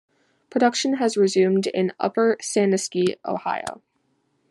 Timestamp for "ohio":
3.23-3.83